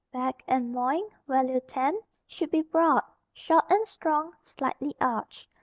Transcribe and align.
Back 0.11 0.41
and 0.47 0.73
loin 0.73 1.03
(value 1.27 1.59
10) 1.59 1.99
should 2.25 2.49
be 2.49 2.63
broad, 2.63 3.03
short 3.35 3.65
and 3.69 3.87
strong, 3.87 4.33
slightly 4.39 4.95
arched. 4.99 5.45